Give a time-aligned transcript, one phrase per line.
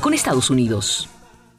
[0.00, 1.08] Con Estados Unidos.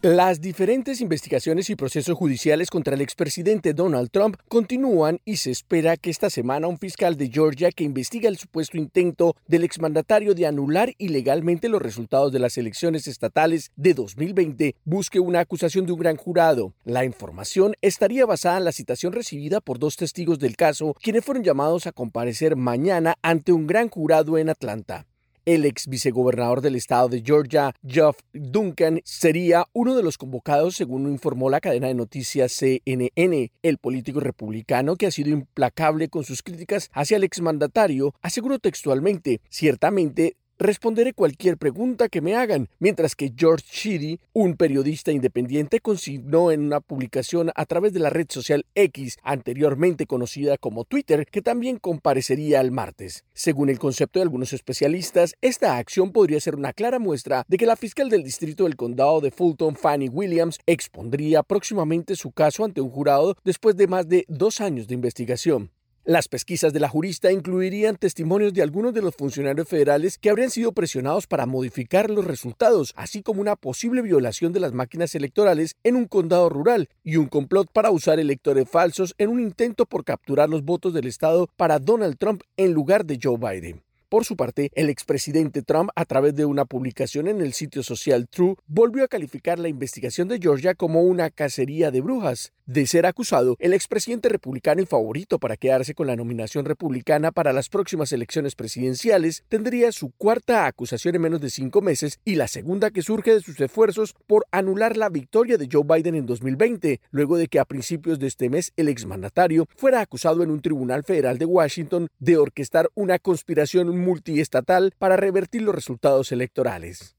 [0.01, 5.97] Las diferentes investigaciones y procesos judiciales contra el expresidente Donald Trump continúan y se espera
[5.97, 10.47] que esta semana un fiscal de Georgia que investiga el supuesto intento del exmandatario de
[10.47, 15.99] anular ilegalmente los resultados de las elecciones estatales de 2020 busque una acusación de un
[15.99, 16.73] gran jurado.
[16.85, 21.43] La información estaría basada en la citación recibida por dos testigos del caso, quienes fueron
[21.43, 25.08] llamados a comparecer mañana ante un gran jurado en Atlanta.
[25.49, 31.09] El ex vicegobernador del estado de Georgia, Geoff Duncan, sería uno de los convocados, según
[31.09, 33.51] informó la cadena de noticias CNN.
[33.63, 39.41] El político republicano, que ha sido implacable con sus críticas hacia el exmandatario, aseguró textualmente,
[39.49, 46.51] ciertamente Responderé cualquier pregunta que me hagan, mientras que George Sheedy, un periodista independiente, consignó
[46.51, 51.41] en una publicación a través de la red social X, anteriormente conocida como Twitter, que
[51.41, 53.23] también comparecería el martes.
[53.33, 57.65] Según el concepto de algunos especialistas, esta acción podría ser una clara muestra de que
[57.65, 62.81] la fiscal del distrito del condado de Fulton, Fanny Williams, expondría próximamente su caso ante
[62.81, 65.71] un jurado después de más de dos años de investigación.
[66.09, 70.49] Las pesquisas de la jurista incluirían testimonios de algunos de los funcionarios federales que habrían
[70.49, 75.75] sido presionados para modificar los resultados, así como una posible violación de las máquinas electorales
[75.83, 80.03] en un condado rural y un complot para usar electores falsos en un intento por
[80.03, 83.83] capturar los votos del estado para Donald Trump en lugar de Joe Biden.
[84.09, 88.27] Por su parte, el expresidente Trump, a través de una publicación en el sitio social
[88.27, 92.51] True, volvió a calificar la investigación de Georgia como una cacería de brujas.
[92.69, 97.51] De ser acusado, el expresidente republicano y favorito para quedarse con la nominación republicana para
[97.51, 102.47] las próximas elecciones presidenciales tendría su cuarta acusación en menos de cinco meses y la
[102.47, 107.01] segunda que surge de sus esfuerzos por anular la victoria de Joe Biden en 2020,
[107.09, 111.03] luego de que a principios de este mes el exmandatario fuera acusado en un tribunal
[111.03, 117.18] federal de Washington de orquestar una conspiración multiestatal para revertir los resultados electorales.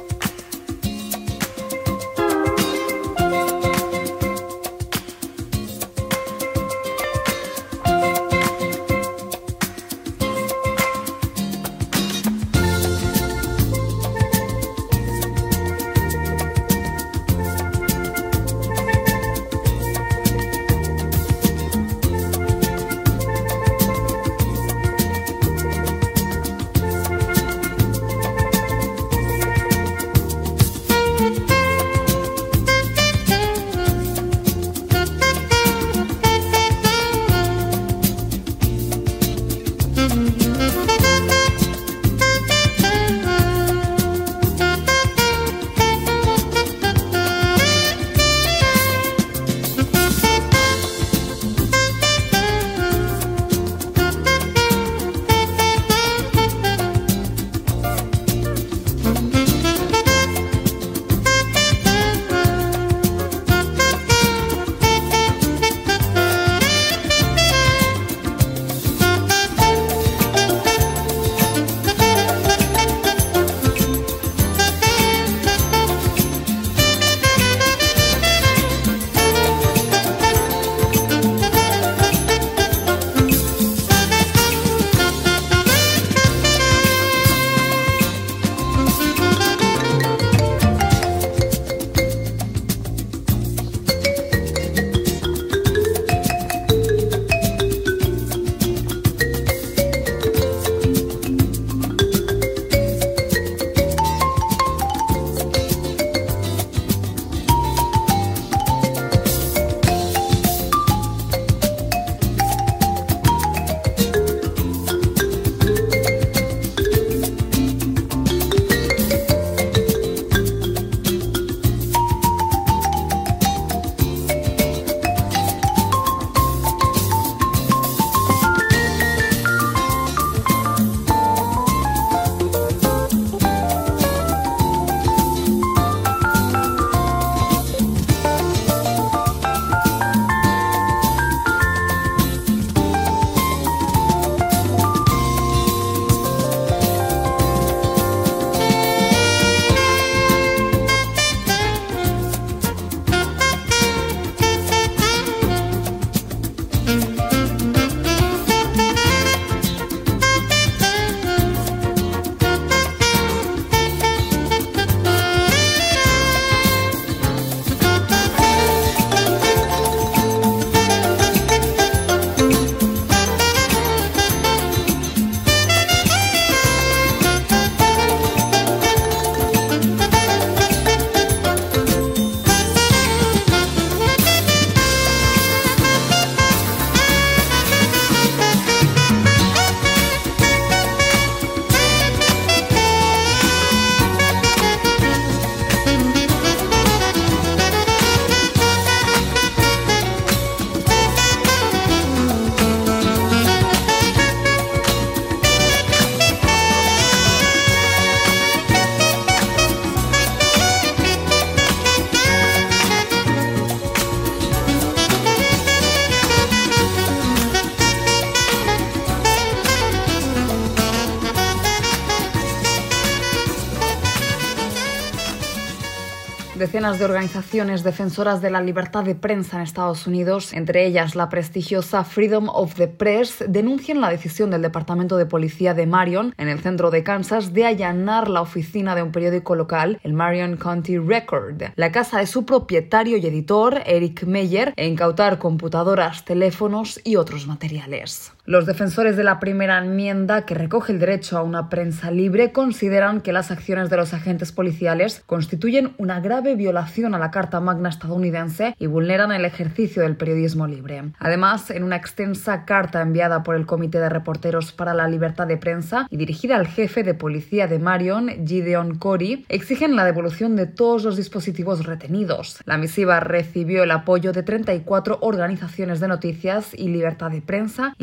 [226.91, 232.03] De organizaciones defensoras de la libertad de prensa en Estados Unidos, entre ellas la prestigiosa
[232.03, 236.59] Freedom of the Press, denuncian la decisión del Departamento de Policía de Marion, en el
[236.59, 241.63] centro de Kansas, de allanar la oficina de un periódico local, el Marion County Record,
[241.75, 247.47] la casa de su propietario y editor, Eric Meyer, e incautar computadoras, teléfonos y otros
[247.47, 248.33] materiales.
[248.45, 253.21] Los defensores de la primera enmienda, que recoge el derecho a una prensa libre, consideran
[253.21, 257.89] que las acciones de los agentes policiales constituyen una grave violación a la Carta Magna
[257.89, 261.03] estadounidense y vulneran el ejercicio del periodismo libre.
[261.19, 265.57] Además, en una extensa carta enviada por el Comité de Reporteros para la Libertad de
[265.57, 270.65] Prensa y dirigida al jefe de policía de Marion, Gideon Corey, exigen la devolución de
[270.65, 272.59] todos los dispositivos retenidos.
[272.65, 277.93] La misiva recibió el apoyo de 34 organizaciones de noticias y libertad de prensa,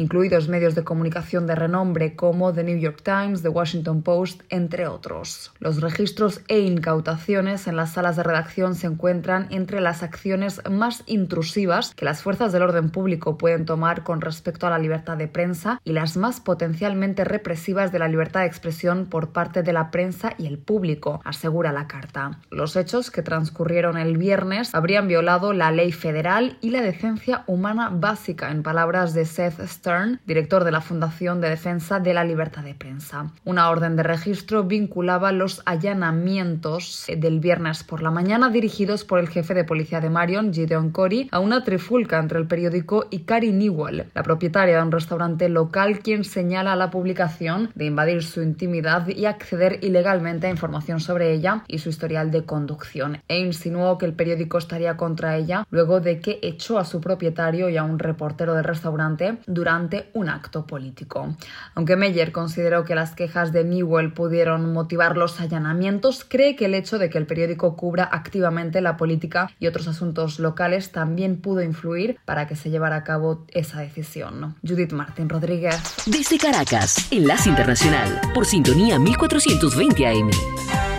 [0.48, 5.52] medios de comunicación de renombre como The New York Times, The Washington Post, entre otros.
[5.58, 11.02] Los registros e incautaciones en las salas de redacción se encuentran entre las acciones más
[11.06, 15.28] intrusivas que las fuerzas del orden público pueden tomar con respecto a la libertad de
[15.28, 19.90] prensa y las más potencialmente represivas de la libertad de expresión por parte de la
[19.90, 22.38] prensa y el público, asegura la carta.
[22.50, 27.90] Los hechos que transcurrieron el viernes habrían violado la ley federal y la decencia humana
[27.92, 32.64] básica, en palabras de Seth Stern, director de la Fundación de Defensa de la Libertad
[32.64, 33.30] de Prensa.
[33.44, 39.28] Una orden de registro vinculaba los allanamientos del viernes por la mañana dirigidos por el
[39.28, 43.52] jefe de policía de Marion, Gideon Corey, a una trifulca entre el periódico y Carrie
[43.52, 49.08] Newell, la propietaria de un restaurante local, quien señala la publicación de invadir su intimidad
[49.08, 54.06] y acceder ilegalmente a información sobre ella y su historial de conducción, e insinuó que
[54.06, 57.98] el periódico estaría contra ella luego de que echó a su propietario y a un
[57.98, 61.34] reportero del restaurante durante un acto político.
[61.74, 66.74] Aunque Meyer consideró que las quejas de Newell pudieron motivar los allanamientos, cree que el
[66.74, 71.62] hecho de que el periódico cubra activamente la política y otros asuntos locales también pudo
[71.62, 74.56] influir para que se llevara a cabo esa decisión.
[74.66, 75.76] Judith Martín Rodríguez.
[76.06, 80.97] Desde Caracas, Enlace Internacional, por sintonía 1420 AM.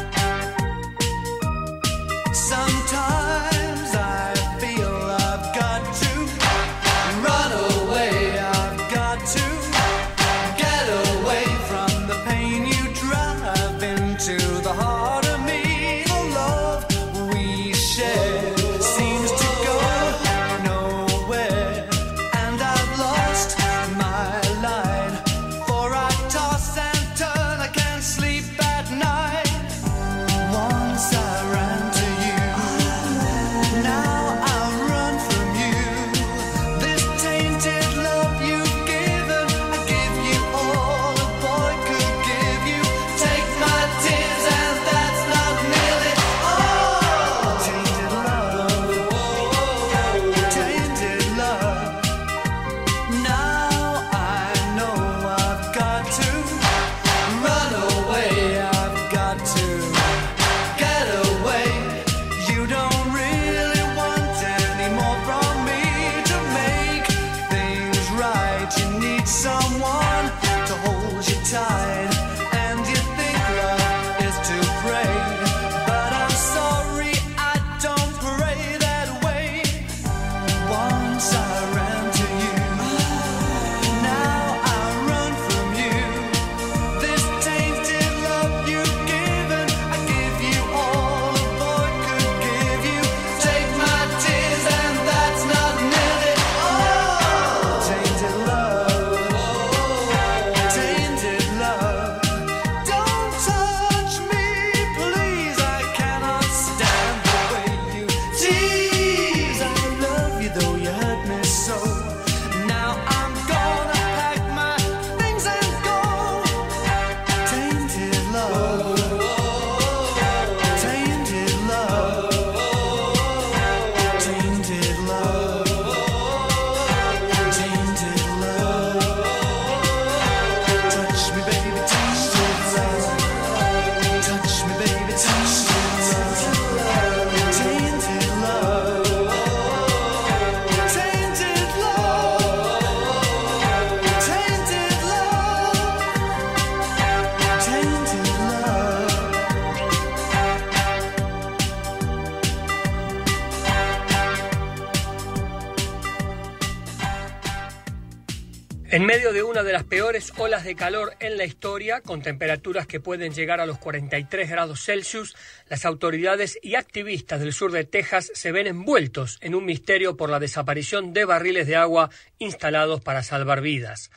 [160.37, 164.83] Olas de calor en la historia, con temperaturas que pueden llegar a los 43 grados
[164.83, 165.35] Celsius,
[165.69, 170.29] las autoridades y activistas del sur de Texas se ven envueltos en un misterio por
[170.29, 174.11] la desaparición de barriles de agua instalados para salvar vidas.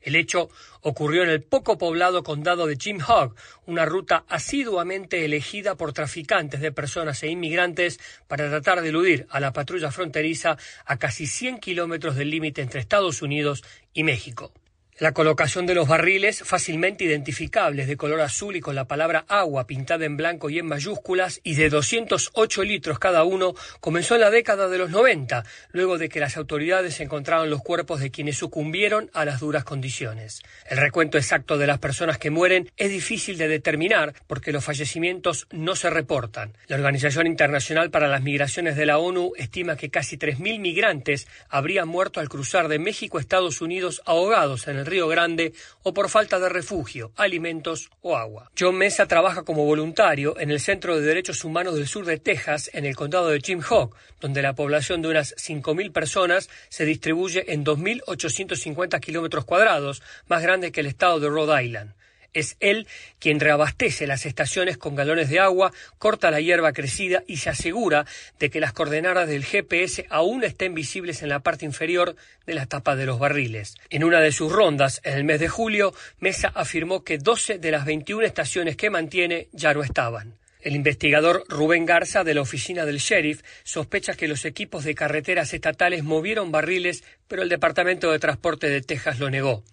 [0.00, 0.48] El hecho
[0.80, 3.34] ocurrió en el poco poblado condado de Jim Hog,
[3.66, 7.98] una ruta asiduamente elegida por traficantes de personas e inmigrantes
[8.28, 12.78] para tratar de eludir a la patrulla fronteriza a casi 100 kilómetros del límite entre
[12.78, 14.52] Estados Unidos y México.
[15.00, 19.64] La colocación de los barriles, fácilmente identificables de color azul y con la palabra agua
[19.64, 24.30] pintada en blanco y en mayúsculas, y de 208 litros cada uno, comenzó en la
[24.30, 29.08] década de los 90, luego de que las autoridades encontraron los cuerpos de quienes sucumbieron
[29.14, 30.42] a las duras condiciones.
[30.68, 35.46] El recuento exacto de las personas que mueren es difícil de determinar porque los fallecimientos
[35.52, 36.56] no se reportan.
[36.66, 41.86] La Organización Internacional para las Migraciones de la ONU estima que casi 3.000 migrantes habrían
[41.86, 45.52] muerto al cruzar de México a Estados Unidos ahogados en el Río Grande
[45.82, 48.50] o por falta de refugio, alimentos o agua.
[48.58, 52.70] John Mesa trabaja como voluntario en el Centro de Derechos Humanos del Sur de Texas,
[52.72, 57.52] en el condado de Jim Hawk, donde la población de unas 5.000 personas se distribuye
[57.52, 61.92] en 2.850 kilómetros cuadrados, más grande que el estado de Rhode Island.
[62.38, 62.86] Es él
[63.18, 68.06] quien reabastece las estaciones con galones de agua, corta la hierba crecida y se asegura
[68.38, 72.14] de que las coordenadas del GPS aún estén visibles en la parte inferior
[72.46, 73.74] de las tapas de los barriles.
[73.90, 77.72] En una de sus rondas, en el mes de julio, Mesa afirmó que 12 de
[77.72, 80.34] las 21 estaciones que mantiene ya no estaban.
[80.60, 85.52] El investigador Rubén Garza de la oficina del sheriff sospecha que los equipos de carreteras
[85.54, 89.64] estatales movieron barriles, pero el Departamento de Transporte de Texas lo negó.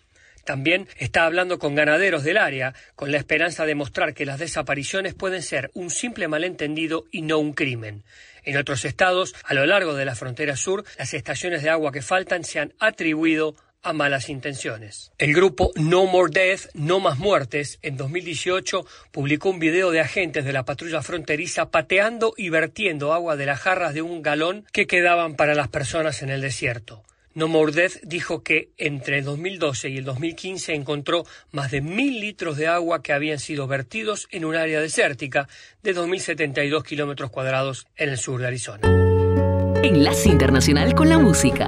[0.45, 5.15] También está hablando con ganaderos del área, con la esperanza de mostrar que las desapariciones
[5.15, 8.03] pueden ser un simple malentendido y no un crimen.
[8.43, 12.03] En otros estados, a lo largo de la frontera sur, las estaciones de agua que
[12.03, 15.11] faltan se han atribuido a malas intenciones.
[15.17, 20.45] El grupo No More Death, No Más Muertes, en 2018 publicó un video de agentes
[20.45, 24.87] de la patrulla fronteriza pateando y vertiendo agua de las jarras de un galón que
[24.87, 27.03] quedaban para las personas en el desierto.
[27.35, 32.55] No Mordez dijo que entre el 2012 y el 2015 encontró más de mil litros
[32.55, 35.49] de agua que habían sido vertidos en un área desértica
[35.83, 38.87] de 2.072 kilómetros cuadrados en el sur de Arizona.
[39.83, 41.67] Enlace Internacional con la Música.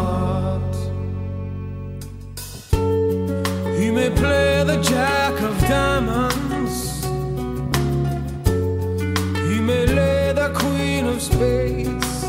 [4.81, 7.03] Jack of diamonds,
[9.47, 12.23] he may lay the queen of spades,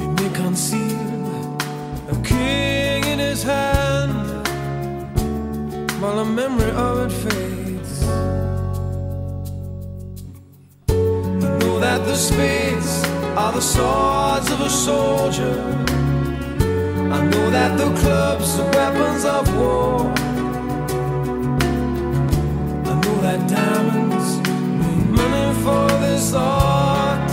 [0.00, 1.58] he may conceal
[2.08, 4.46] a king in his hand
[6.00, 8.02] while the memory of it fades.
[10.88, 13.04] I Know that the spades
[13.36, 15.99] are the swords of a soldier.
[17.12, 20.12] I know that the clubs are weapons of war.
[22.90, 24.38] I know that diamonds
[24.80, 27.30] mean money for this art,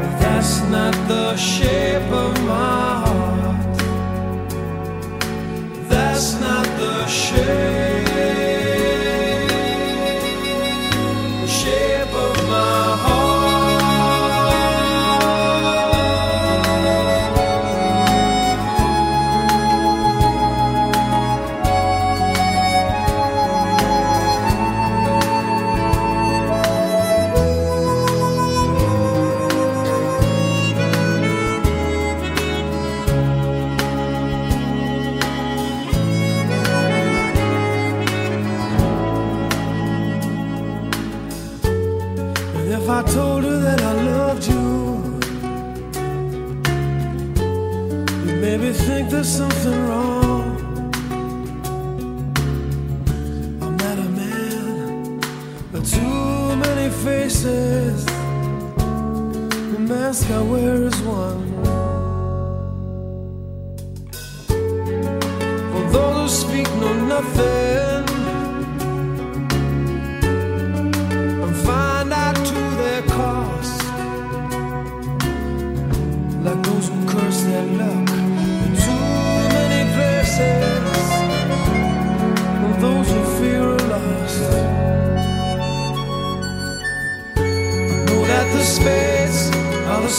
[0.00, 3.76] but that's not the shape of my heart.
[5.90, 8.57] That's not the shape.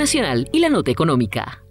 [0.00, 1.62] Internacional y la Nota Económica.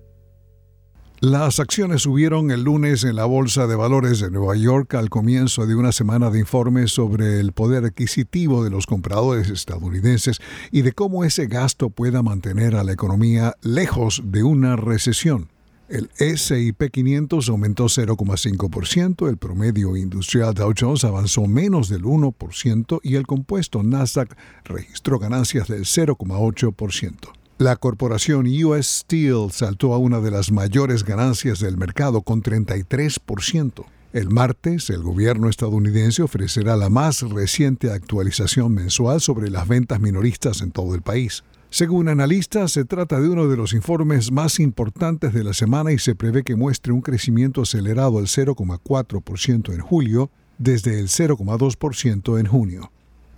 [1.19, 5.65] Las acciones subieron el lunes en la Bolsa de Valores de Nueva York al comienzo
[5.65, 10.39] de una semana de informes sobre el poder adquisitivo de los compradores estadounidenses
[10.69, 15.49] y de cómo ese gasto pueda mantener a la economía lejos de una recesión.
[15.87, 23.15] El S&P 500 aumentó 0,5%, el promedio industrial Dow Jones avanzó menos del 1% y
[23.15, 27.38] el compuesto Nasdaq registró ganancias del 0,8%.
[27.59, 33.83] La corporación US Steel saltó a una de las mayores ganancias del mercado con 33%.
[34.13, 40.61] El martes, el gobierno estadounidense ofrecerá la más reciente actualización mensual sobre las ventas minoristas
[40.61, 41.43] en todo el país.
[41.69, 45.99] Según analistas, se trata de uno de los informes más importantes de la semana y
[45.99, 52.45] se prevé que muestre un crecimiento acelerado del 0,4% en julio desde el 0,2% en
[52.45, 52.89] junio.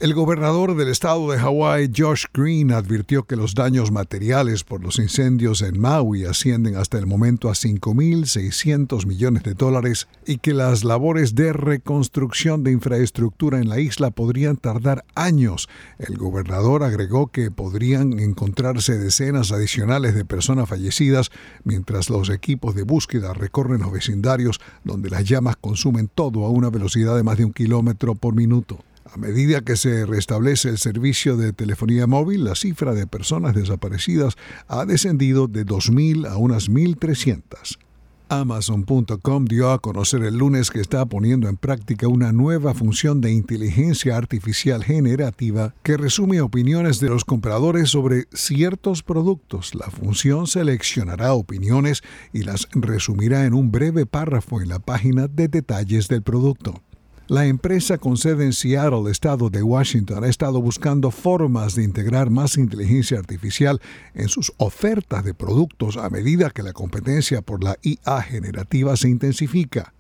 [0.02, 4.98] El gobernador del estado de Hawái, Josh Green, advirtió que los daños materiales por los
[4.98, 10.84] incendios en Maui ascienden hasta el momento a 5.600 millones de dólares y que las
[10.84, 15.70] labores de reconstrucción de infraestructura en la isla podrían tardar años.
[16.00, 21.30] El gobernador agregó que podrían encontrarse decenas adicionales de personas fallecidas
[21.64, 26.72] mientras los equipos de búsqueda recorren los vecindarios donde las llamas consumen todo a una
[26.72, 28.80] velocidad de más de un kilómetro por minuto.
[29.06, 34.36] A medida que se restablece el servicio de telefonía móvil, la cifra de personas desaparecidas
[34.68, 37.78] ha descendido de 2.000 a unas 1.300.
[38.32, 43.34] Amazon.com dio a conocer el lunes que está poniendo en práctica una nueva función de
[43.34, 49.76] inteligencia artificial generativa que resume opiniones de los compradores sobre ciertos productos.
[49.76, 55.50] La función seleccionará opiniones y las resumirá en un breve párrafo en la página de
[55.50, 56.82] detalles del producto.
[57.32, 62.30] La empresa con sede en Seattle, estado de Washington, ha estado buscando formas de integrar
[62.30, 63.80] más inteligencia artificial
[64.14, 69.08] en sus ofertas de productos a medida que la competencia por la IA generativa se
[69.08, 69.94] intensifica.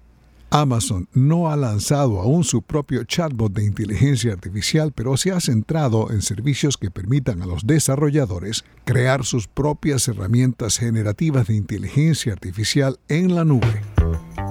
[0.51, 6.11] Amazon no ha lanzado aún su propio chatbot de inteligencia artificial, pero se ha centrado
[6.11, 12.99] en servicios que permitan a los desarrolladores crear sus propias herramientas generativas de inteligencia artificial
[13.07, 13.81] en la nube.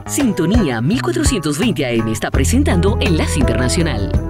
[0.06, 4.29] Sintonía 1420 AM está presentando Enlace Internacional.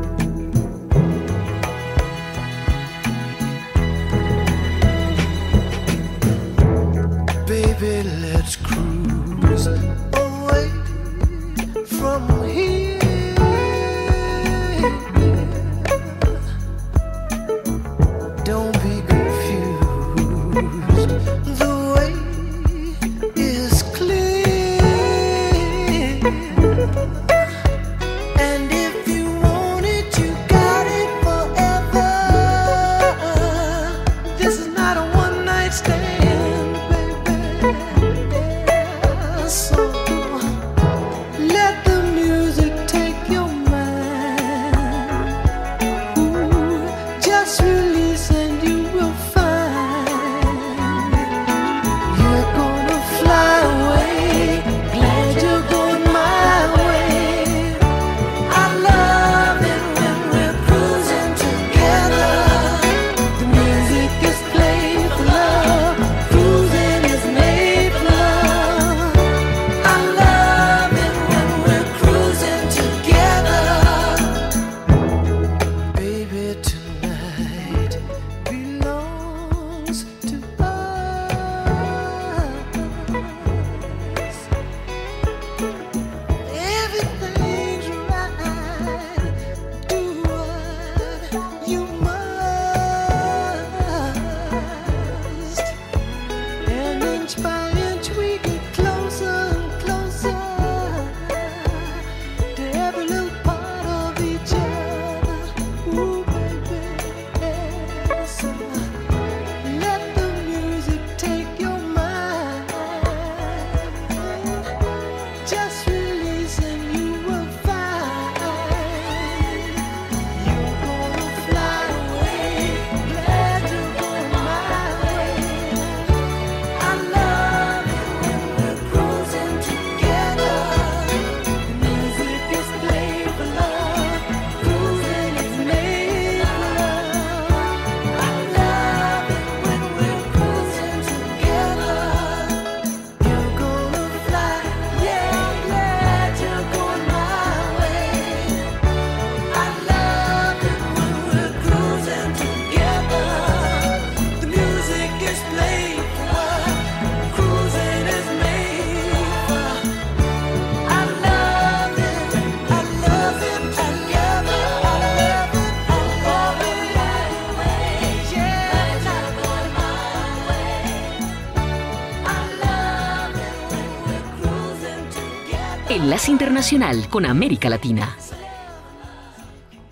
[176.10, 178.16] Internacional con América Latina.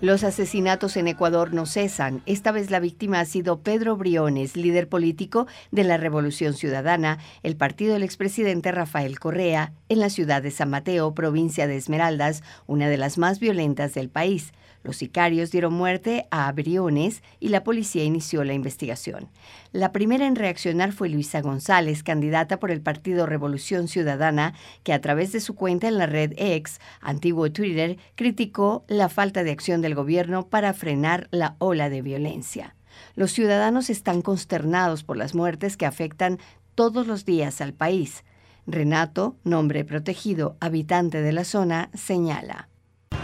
[0.01, 2.21] Los asesinatos en Ecuador no cesan.
[2.25, 7.55] Esta vez la víctima ha sido Pedro Briones, líder político de la Revolución Ciudadana, el
[7.55, 12.89] partido del expresidente Rafael Correa, en la ciudad de San Mateo, provincia de Esmeraldas, una
[12.89, 14.51] de las más violentas del país.
[14.81, 19.29] Los sicarios dieron muerte a Briones y la policía inició la investigación.
[19.73, 25.01] La primera en reaccionar fue Luisa González, candidata por el Partido Revolución Ciudadana, que a
[25.01, 29.81] través de su cuenta en la red X, antiguo Twitter, criticó la falta de acción
[29.81, 32.75] del gobierno para frenar la ola de violencia.
[33.15, 36.39] Los ciudadanos están consternados por las muertes que afectan
[36.75, 38.23] todos los días al país.
[38.65, 42.69] Renato, nombre protegido, habitante de la zona, señala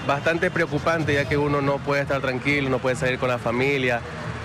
[0.05, 4.01] bastante preocupante ya que uno no puede estar tranquilo, no puede salir con la familia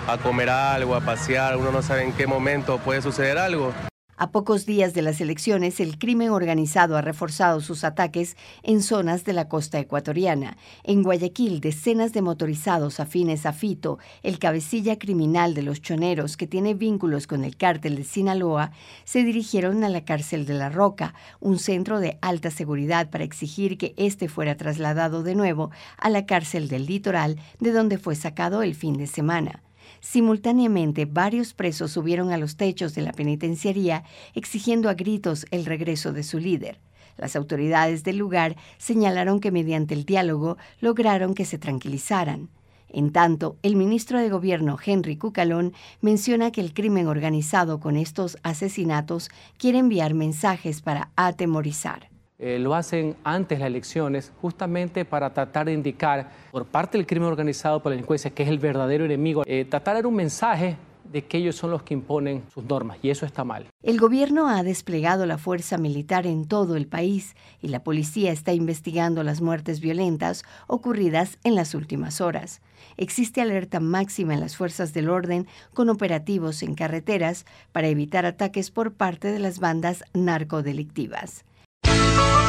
[0.08, 3.72] a comer algo, a pasear, uno no sabe en qué momento puede suceder algo.
[4.22, 9.24] A pocos días de las elecciones, el crimen organizado ha reforzado sus ataques en zonas
[9.24, 10.58] de la costa ecuatoriana.
[10.84, 16.46] En Guayaquil, decenas de motorizados afines a Fito, el cabecilla criminal de los choneros que
[16.46, 18.72] tiene vínculos con el cártel de Sinaloa,
[19.04, 23.78] se dirigieron a la cárcel de La Roca, un centro de alta seguridad para exigir
[23.78, 28.62] que éste fuera trasladado de nuevo a la cárcel del litoral, de donde fue sacado
[28.62, 29.62] el fin de semana.
[30.00, 36.12] Simultáneamente, varios presos subieron a los techos de la penitenciaría exigiendo a gritos el regreso
[36.12, 36.80] de su líder.
[37.16, 42.48] Las autoridades del lugar señalaron que mediante el diálogo lograron que se tranquilizaran.
[42.92, 48.36] En tanto, el ministro de Gobierno, Henry Cucalón, menciona que el crimen organizado con estos
[48.42, 52.09] asesinatos quiere enviar mensajes para atemorizar.
[52.42, 57.06] Eh, lo hacen antes de las elecciones justamente para tratar de indicar por parte del
[57.06, 60.14] crimen organizado por la delincuencia que es el verdadero enemigo, eh, tratar de dar un
[60.14, 60.78] mensaje
[61.12, 63.66] de que ellos son los que imponen sus normas y eso está mal.
[63.82, 68.54] El gobierno ha desplegado la fuerza militar en todo el país y la policía está
[68.54, 72.62] investigando las muertes violentas ocurridas en las últimas horas.
[72.96, 78.70] Existe alerta máxima en las fuerzas del orden con operativos en carreteras para evitar ataques
[78.70, 81.44] por parte de las bandas narcodelictivas.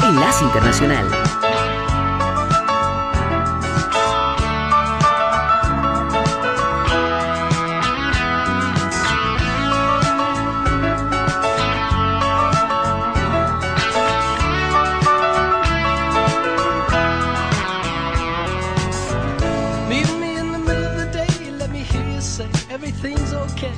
[0.03, 1.05] Enlace Internacional.
[19.89, 23.73] Me in the middle of the day, let me hear you say everything's okay.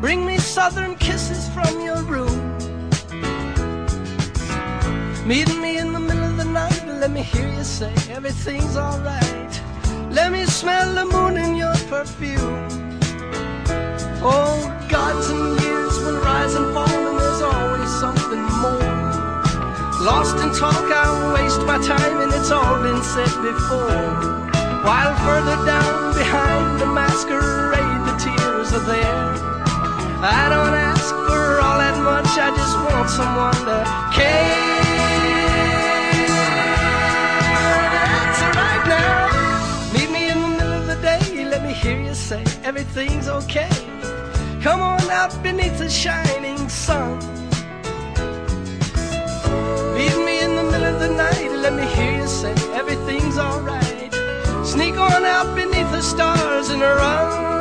[0.00, 2.53] Bring me southern kisses from your room.
[5.26, 8.76] Meet me in the middle of the night and let me hear you say everything's
[8.76, 9.62] alright.
[10.10, 12.68] Let me smell the moon in your perfume.
[14.20, 14.60] Oh,
[14.90, 18.92] gods and years will rise and fall, and there's always something more.
[20.04, 23.96] Lost in talk, I waste my time, and it's all been said before.
[24.84, 29.24] While further down behind the masquerade, the tears are there.
[30.20, 33.78] I don't ask for all that much, I just want someone to
[34.14, 35.03] care.
[42.24, 43.68] Say everything's okay.
[44.62, 47.18] Come on out beneath the shining sun.
[49.94, 54.10] Meet me in the middle of the night let me hear you say everything's alright.
[54.64, 57.53] Sneak on out beneath the stars and run.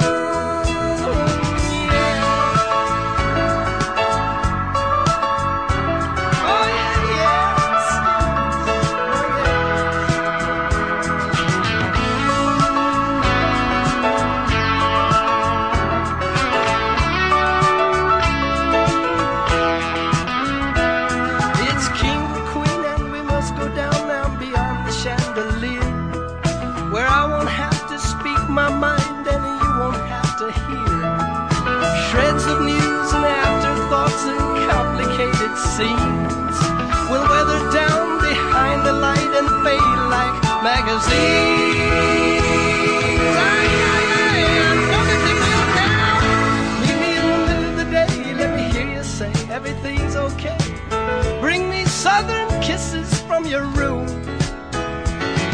[53.54, 54.08] Your room.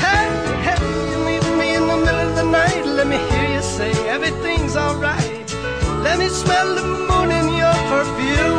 [0.05, 0.27] Hey,
[0.67, 0.79] hey,
[1.12, 2.85] you meet me in the middle of the night.
[2.85, 5.53] Let me hear you say everything's alright.
[6.05, 8.59] Let me smell the moon in your perfume.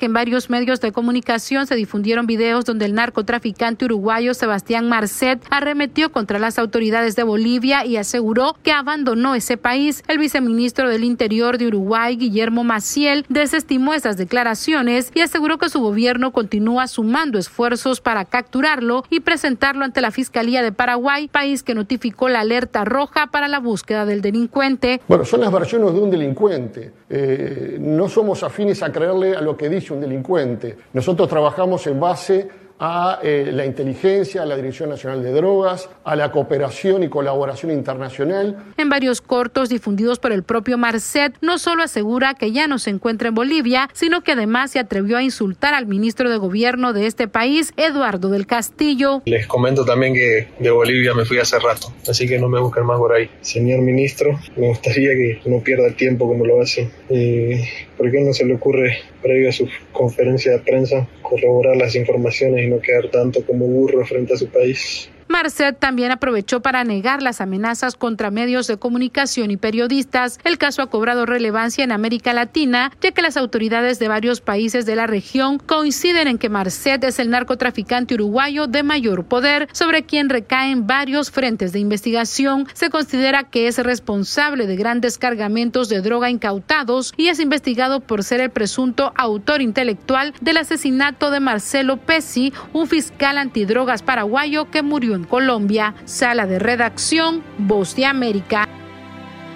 [0.00, 5.42] Que en varios medios de comunicación se difundieron videos donde el narcotraficante uruguayo Sebastián Marcet
[5.50, 11.04] arremetió contra las autoridades de Bolivia y aseguró que abandonó ese país, el viceministro del
[11.04, 17.38] Interior de Uruguay, Guillermo Maciel, desestimó esas declaraciones y aseguró que su gobierno continúa sumando
[17.38, 22.86] esfuerzos para capturarlo y presentarlo ante la Fiscalía de Paraguay, país que notificó la alerta
[22.86, 25.02] roja para la búsqueda del delincuente.
[25.06, 26.90] Bueno, son las versiones de un delincuente.
[27.10, 30.76] Eh, no somos afines a creerle a lo que dice un delincuente.
[30.92, 32.48] Nosotros trabajamos en base
[32.80, 37.70] a eh, la inteligencia, a la Dirección Nacional de Drogas, a la cooperación y colaboración
[37.70, 38.56] internacional.
[38.78, 42.88] En varios cortos difundidos por el propio Marcet, no solo asegura que ya no se
[42.88, 47.06] encuentra en Bolivia, sino que además se atrevió a insultar al ministro de gobierno de
[47.06, 49.20] este país, Eduardo del Castillo.
[49.26, 52.86] Les comento también que de Bolivia me fui hace rato, así que no me busquen
[52.86, 53.28] más por ahí.
[53.42, 56.88] Señor ministro, me gustaría que no pierda el tiempo como lo hace.
[57.10, 57.62] Eh,
[57.98, 62.69] ¿Por qué no se le ocurre, previo a su conferencia de prensa, corroborar las informaciones
[62.70, 65.10] no quedar tanto como burro frente a su país?
[65.30, 70.40] Marcet también aprovechó para negar las amenazas contra medios de comunicación y periodistas.
[70.42, 74.86] El caso ha cobrado relevancia en América Latina, ya que las autoridades de varios países
[74.86, 80.02] de la región coinciden en que Marcet es el narcotraficante uruguayo de mayor poder, sobre
[80.02, 82.66] quien recaen varios frentes de investigación.
[82.74, 88.24] Se considera que es responsable de grandes cargamentos de droga incautados y es investigado por
[88.24, 94.82] ser el presunto autor intelectual del asesinato de Marcelo Pesci, un fiscal antidrogas paraguayo que
[94.82, 95.94] murió en Colombia.
[96.04, 98.68] Sala de redacción, Voz de América.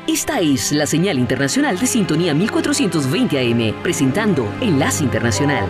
[0.07, 5.65] Esta es la señal internacional de sintonía 1420 AM, presentando Enlace Internacional.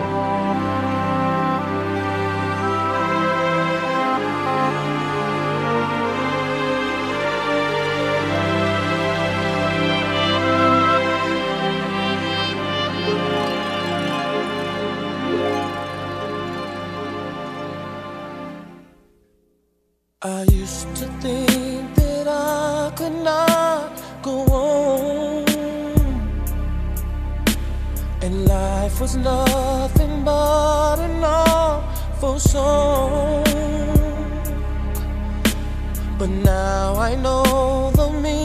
[28.85, 33.43] Life was nothing but an awful song.
[36.19, 38.44] But now I know the meaning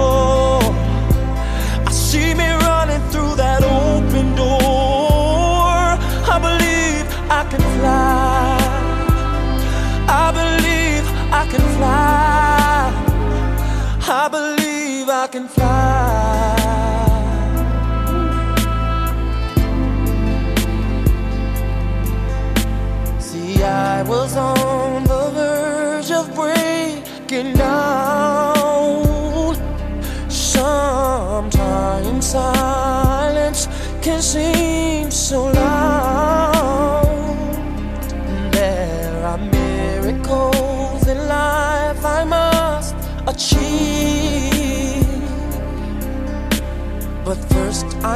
[15.47, 15.90] Fly.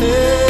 [0.00, 0.49] Hey.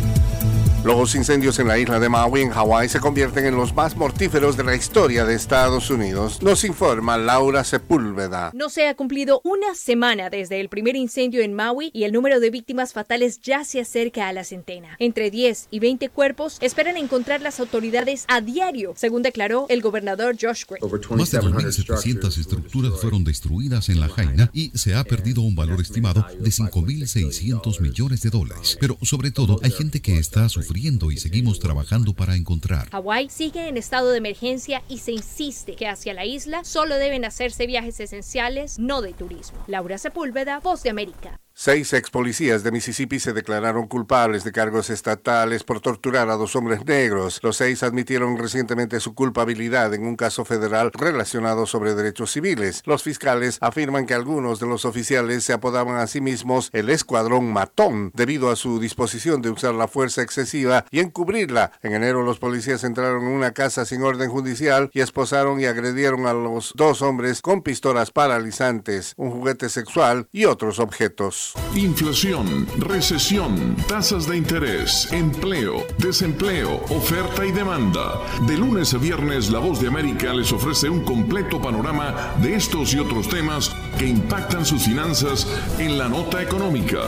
[0.83, 4.57] Los incendios en la isla de Maui, en Hawái, se convierten en los más mortíferos
[4.57, 6.41] de la historia de Estados Unidos.
[6.41, 8.49] Nos informa Laura Sepúlveda.
[8.55, 12.39] No se ha cumplido una semana desde el primer incendio en Maui y el número
[12.39, 14.95] de víctimas fatales ya se acerca a la centena.
[14.97, 20.35] Entre 10 y 20 cuerpos esperan encontrar las autoridades a diario, según declaró el gobernador
[20.41, 20.81] Josh Green.
[21.15, 25.79] Más de 2.700 estructuras fueron destruidas en la Jaina y se ha perdido un valor
[25.79, 28.79] estimado de 5.600 millones de dólares.
[28.81, 32.89] Pero sobre todo hay gente que está sufriendo y seguimos trabajando para encontrar.
[32.91, 37.25] Hawái sigue en estado de emergencia y se insiste que hacia la isla solo deben
[37.25, 39.63] hacerse viajes esenciales, no de turismo.
[39.67, 41.39] Laura Sepúlveda, Voz de América.
[41.63, 46.55] Seis ex policías de Mississippi se declararon culpables de cargos estatales por torturar a dos
[46.55, 47.39] hombres negros.
[47.43, 52.81] Los seis admitieron recientemente su culpabilidad en un caso federal relacionado sobre derechos civiles.
[52.87, 57.53] Los fiscales afirman que algunos de los oficiales se apodaban a sí mismos el escuadrón
[57.53, 61.73] matón debido a su disposición de usar la fuerza excesiva y encubrirla.
[61.83, 66.25] En enero los policías entraron en una casa sin orden judicial y esposaron y agredieron
[66.25, 71.50] a los dos hombres con pistolas paralizantes, un juguete sexual y otros objetos.
[71.75, 78.21] Inflación, recesión, tasas de interés, empleo, desempleo, oferta y demanda.
[78.47, 82.93] De lunes a viernes, La Voz de América les ofrece un completo panorama de estos
[82.93, 85.47] y otros temas que impactan sus finanzas
[85.77, 86.99] en la nota económica.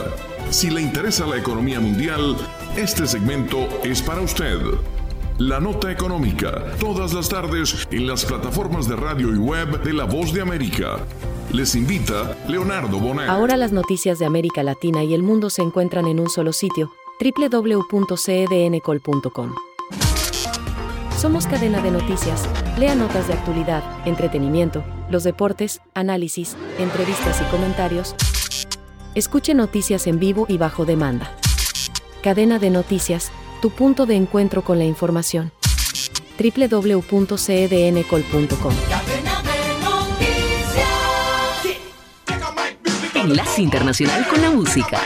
[0.50, 2.36] Si le interesa la economía mundial,
[2.76, 4.58] este segmento es para usted.
[5.38, 10.04] La nota económica, todas las tardes en las plataformas de radio y web de La
[10.04, 10.98] Voz de América.
[11.52, 13.28] Les invita Leonardo Bonet.
[13.28, 16.92] Ahora las noticias de América Latina y el mundo se encuentran en un solo sitio,
[17.20, 19.54] www.cdncol.com.
[21.18, 22.48] Somos cadena de noticias.
[22.78, 28.14] Lea notas de actualidad, entretenimiento, los deportes, análisis, entrevistas y comentarios.
[29.16, 31.36] Escuche noticias en vivo y bajo demanda.
[32.22, 33.32] Cadena de noticias,
[33.64, 35.50] tu punto de encuentro con la información.
[36.38, 38.74] www.cedncol.com
[43.14, 45.00] Enlace Internacional con la Música.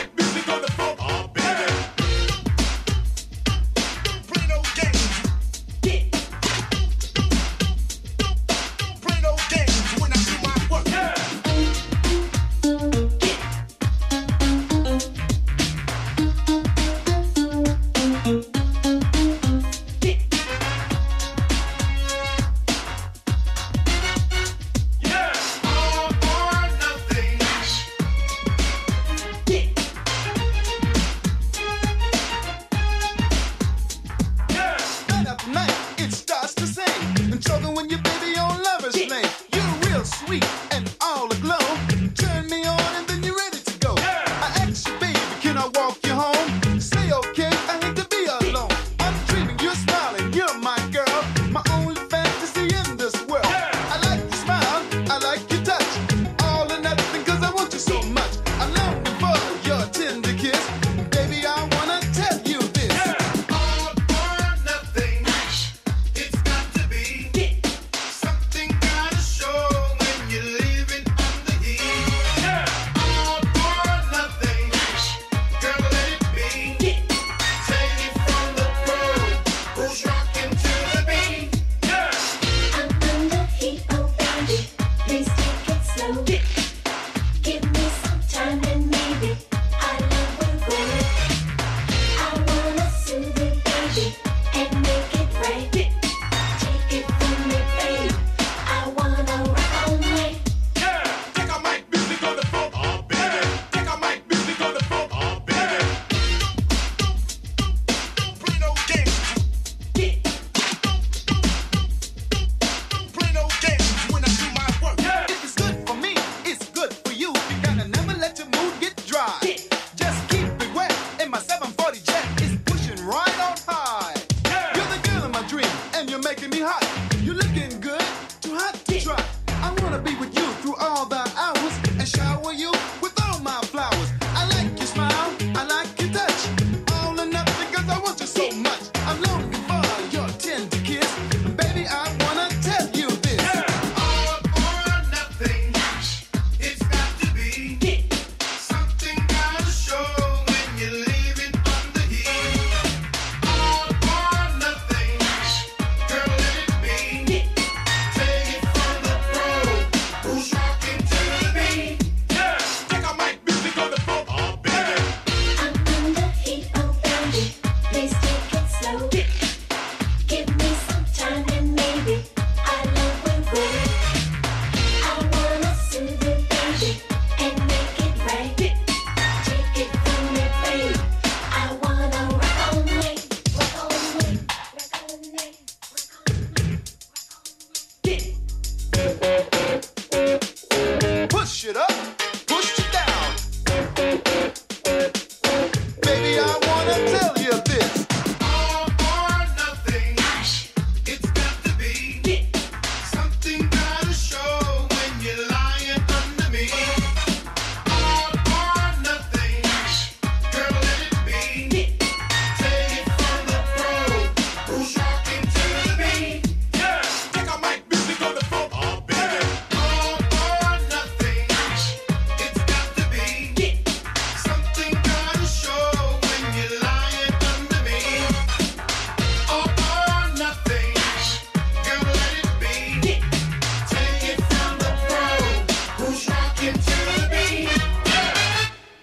[126.29, 126.78] making me hot.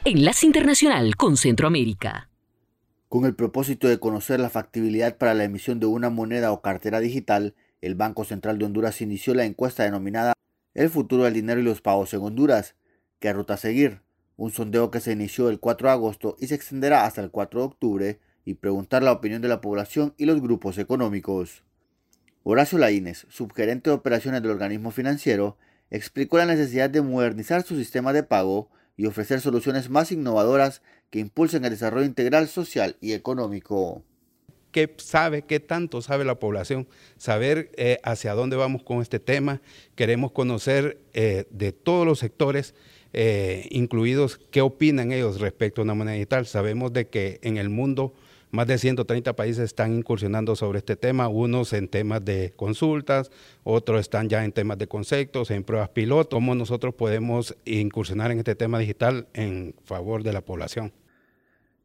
[0.09, 2.31] Enlace Internacional con Centroamérica.
[3.09, 7.01] Con el propósito de conocer la factibilidad para la emisión de una moneda o cartera
[7.01, 10.35] digital, el Banco Central de Honduras inició la encuesta denominada
[10.75, 12.77] El futuro del dinero y los pagos en Honduras.
[13.19, 14.03] ¿Qué ruta seguir?
[14.37, 17.59] Un sondeo que se inició el 4 de agosto y se extenderá hasta el 4
[17.59, 21.65] de octubre y preguntar la opinión de la población y los grupos económicos.
[22.45, 25.59] Horacio Laínez, subgerente de operaciones del organismo financiero,
[25.91, 31.19] explicó la necesidad de modernizar su sistema de pago y ofrecer soluciones más innovadoras que
[31.19, 34.03] impulsen el desarrollo integral social y económico
[34.77, 36.87] qué sabe, qué tanto sabe la población,
[37.17, 39.63] saber eh, hacia dónde vamos con este tema.
[39.95, 42.75] Queremos conocer eh, de todos los sectores,
[43.15, 46.45] eh, incluidos qué opinan ellos respecto a una moneda digital.
[46.45, 48.13] Sabemos de que en el mundo
[48.57, 53.31] más de 130 países están incursionando sobre este tema, unos en temas de consultas,
[53.65, 56.37] otros están ya en temas de conceptos, en pruebas piloto.
[56.37, 60.95] ¿Cómo nosotros podemos incursionar en este tema digital en favor de la población?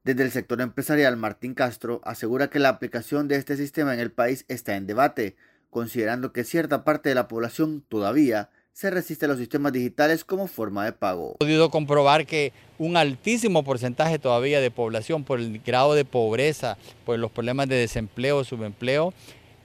[0.06, 4.12] Desde el sector empresarial, Martín Castro asegura que la aplicación de este sistema en el
[4.12, 5.36] país está en debate,
[5.70, 10.48] considerando que cierta parte de la población todavía se resiste a los sistemas digitales como
[10.48, 11.36] forma de pago.
[11.36, 16.78] He podido comprobar que un altísimo porcentaje todavía de población por el grado de pobreza,
[17.06, 19.14] por los problemas de desempleo, subempleo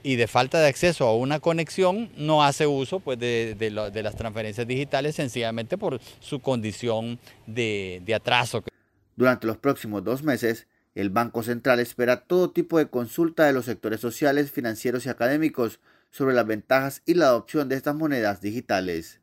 [0.03, 4.15] y de falta de acceso a una conexión, no hace uso pues, de, de las
[4.15, 8.63] transferencias digitales sencillamente por su condición de, de atraso.
[9.15, 13.65] Durante los próximos dos meses, el Banco Central espera todo tipo de consulta de los
[13.65, 15.79] sectores sociales, financieros y académicos
[16.11, 19.21] sobre las ventajas y la adopción de estas monedas digitales.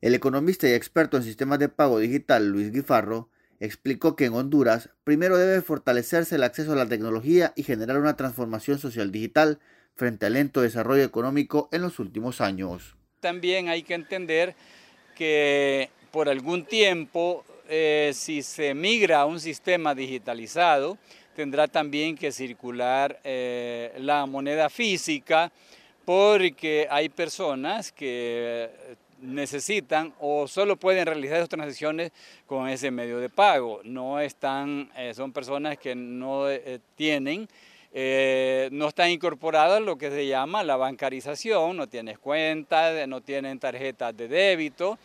[0.00, 4.90] El economista y experto en sistemas de pago digital Luis Guifarro explicó que en Honduras
[5.04, 9.60] primero debe fortalecerse el acceso a la tecnología y generar una transformación social digital
[9.94, 12.96] frente al lento desarrollo económico en los últimos años.
[13.20, 14.56] También hay que entender
[15.14, 20.98] que por algún tiempo eh, si se migra a un sistema digitalizado,
[21.34, 25.52] tendrá también que circular eh, la moneda física
[26.04, 28.70] porque hay personas que
[29.20, 32.12] necesitan o solo pueden realizar sus transacciones
[32.46, 33.80] con ese medio de pago.
[33.84, 36.46] No están, eh, son personas que no
[36.96, 37.48] tienen
[38.72, 44.16] no están incorporadas lo que se llama la bancarización, no tienes cuenta, no tienen tarjetas
[44.16, 44.98] de débito.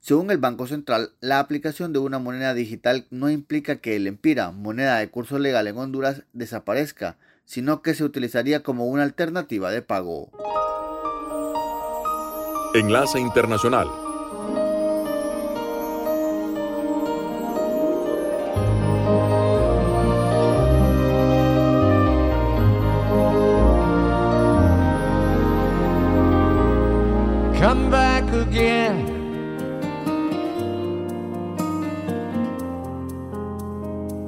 [0.00, 4.50] Según el Banco Central, la aplicación de una moneda digital no implica que el empira,
[4.50, 7.18] moneda de curso legal en Honduras, desaparezca,
[7.50, 10.30] sino que se utilizaría como una alternativa de pago.
[12.74, 13.88] Enlace Internacional
[27.58, 28.96] Come back again.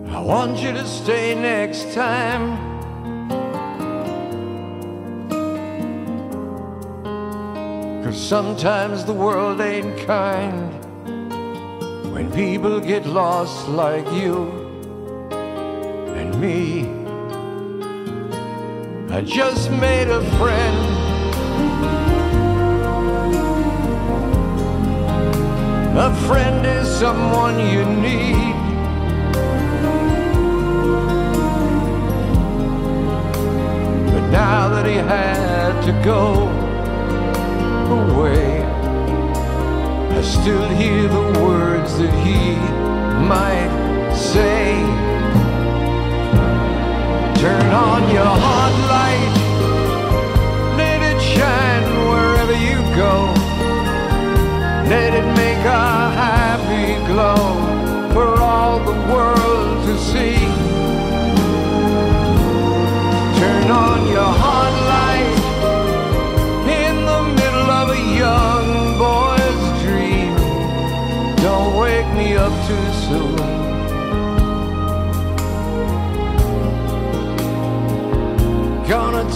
[0.09, 2.72] I want you to stay next time.
[8.13, 10.71] Cause sometimes the world ain't kind
[12.13, 14.51] when people get lost like you
[16.15, 16.91] and me.
[19.09, 20.79] I just made a friend.
[25.97, 28.53] A friend is someone you need.
[34.13, 36.62] But now that he had to go
[37.99, 38.63] away.
[40.19, 42.57] I still hear the words that he
[43.35, 43.73] might
[44.15, 44.81] say.
[47.43, 49.35] Turn on your hot light,
[50.77, 53.15] let it shine wherever you go.
[54.89, 55.32] Let it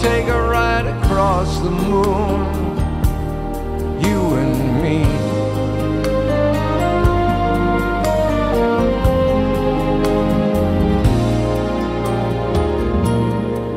[0.01, 2.39] take a ride across the moon.
[3.99, 4.99] You and me.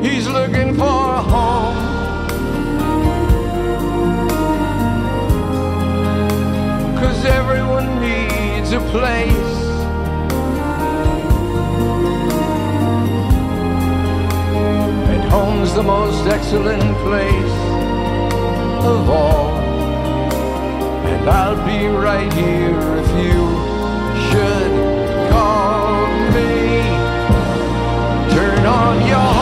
[0.07, 1.75] He's looking for a home.
[6.99, 9.40] Cause everyone needs a place.
[15.71, 17.57] Home's the most excellent place
[18.83, 19.51] of all.
[21.07, 23.39] And I'll be right here if you
[24.27, 26.81] should call me.
[28.35, 29.40] Turn on your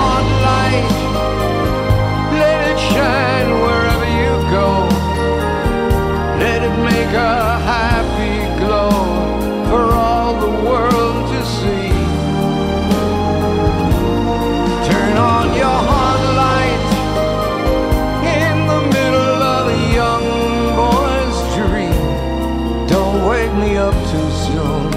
[24.30, 24.92] illusion.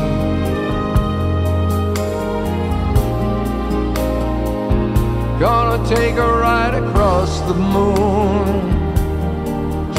[5.40, 8.70] Gonna take a ride across the moon.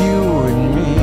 [0.02, 0.94] you and me.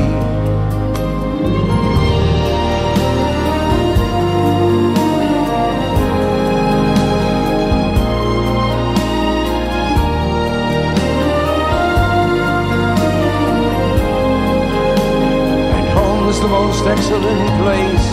[15.77, 18.10] And home is the most excellent place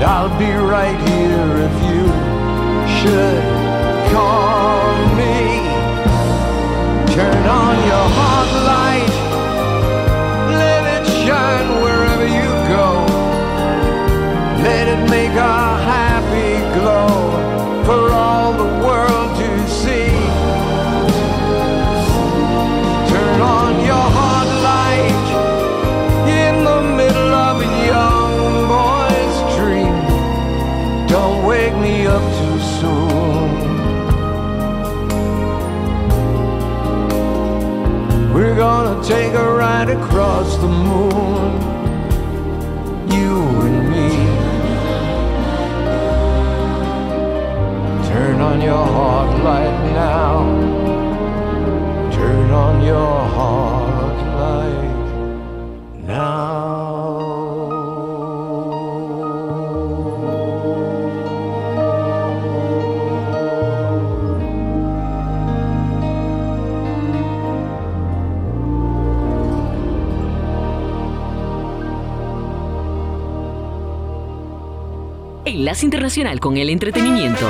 [0.00, 2.08] And I'll be right here if you
[2.96, 3.42] should
[4.10, 5.60] call me.
[7.12, 9.12] Turn on your heart light,
[10.56, 13.04] let it shine wherever you go.
[14.64, 15.59] Let it make a
[40.20, 41.50] across the moon.
[43.16, 44.08] You and me.
[48.10, 50.34] Turn on your hot light now.
[52.12, 53.19] Turn on your
[75.82, 77.46] Internacional con el Entretenimiento.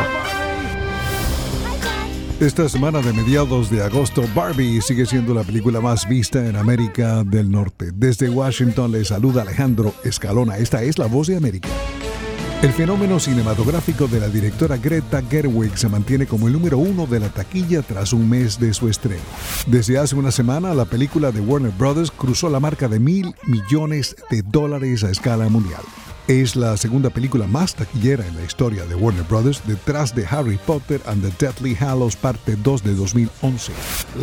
[2.38, 7.24] Esta semana de mediados de agosto, Barbie sigue siendo la película más vista en América
[7.24, 7.90] del Norte.
[7.94, 10.58] Desde Washington le saluda Alejandro Escalona.
[10.58, 11.68] Esta es La Voz de América.
[12.62, 17.18] El fenómeno cinematográfico de la directora Greta Gerwig se mantiene como el número uno de
[17.18, 19.22] la taquilla tras un mes de su estreno.
[19.66, 24.14] Desde hace una semana, la película de Warner Brothers cruzó la marca de mil millones
[24.30, 25.80] de dólares a escala mundial.
[26.30, 30.60] Es la segunda película más taquillera en la historia de Warner Brothers, detrás de Harry
[30.64, 33.72] Potter and the Deathly Hallows Parte 2 de 2011.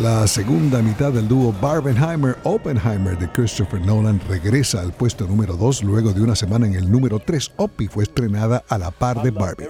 [0.00, 6.14] La segunda mitad del dúo Barbenheimer-Oppenheimer de Christopher Nolan regresa al puesto número 2 luego
[6.14, 7.52] de una semana en el número 3.
[7.56, 9.68] Opie fue estrenada a la par de Barbie.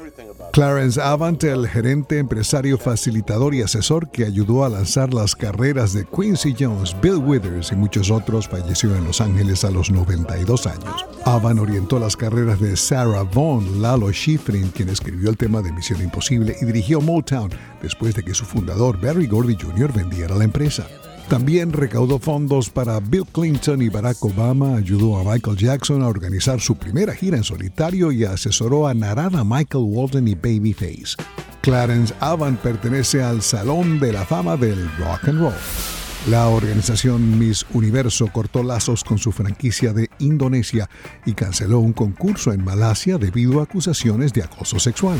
[0.53, 6.05] Clarence Avant, el gerente, empresario, facilitador y asesor que ayudó a lanzar las carreras de
[6.07, 11.05] Quincy Jones, Bill Withers y muchos otros, falleció en Los Ángeles a los 92 años.
[11.24, 16.02] Avant orientó las carreras de Sarah Vaughan, Lalo Schifrin, quien escribió el tema de Misión
[16.02, 17.50] Imposible y dirigió Motown
[17.80, 19.92] después de que su fundador Barry Gordy Jr.
[19.94, 20.86] vendiera la empresa.
[21.28, 26.60] También recaudó fondos para Bill Clinton y Barack Obama, ayudó a Michael Jackson a organizar
[26.60, 31.16] su primera gira en solitario y asesoró a Narada Michael Walden y Babyface.
[31.62, 35.97] Clarence Avant pertenece al Salón de la Fama del Rock and Roll.
[36.30, 40.90] La organización Miss Universo cortó lazos con su franquicia de Indonesia
[41.24, 45.18] y canceló un concurso en Malasia debido a acusaciones de acoso sexual.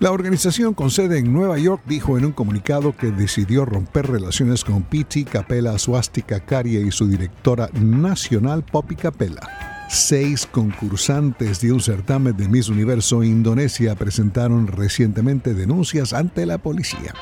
[0.00, 4.62] La organización con sede en Nueva York dijo en un comunicado que decidió romper relaciones
[4.62, 9.40] con Piti Capella Swastika Caria y su directora nacional Poppy Capella.
[9.88, 17.14] Seis concursantes de un certamen de Miss Universo Indonesia presentaron recientemente denuncias ante la policía.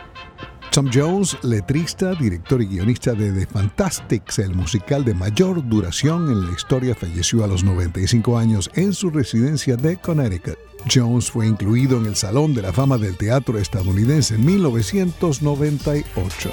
[0.78, 6.46] Tom Jones, letrista, director y guionista de The Fantastics, el musical de mayor duración en
[6.46, 10.56] la historia, falleció a los 95 años en su residencia de Connecticut.
[10.88, 16.52] Jones fue incluido en el Salón de la Fama del Teatro estadounidense en 1998.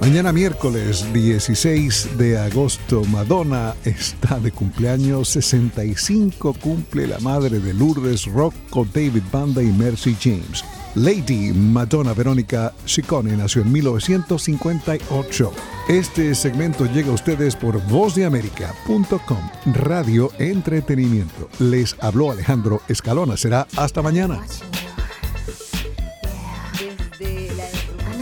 [0.00, 8.26] Mañana miércoles 16 de agosto, Madonna está de cumpleaños 65, cumple la madre de Lourdes
[8.26, 10.64] Rocco, David Banda y Mercy James.
[10.94, 15.52] Lady Madonna Verónica Ciccone nació en 1958.
[15.88, 21.48] Este segmento llega a ustedes por vozdeamerica.com, Radio Entretenimiento.
[21.58, 23.36] Les habló Alejandro Escalona.
[23.36, 24.40] Será hasta mañana.